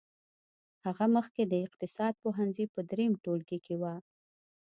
[0.85, 3.93] هغه مخکې د اقتصاد پوهنځي په دريم ټولګي کې وه.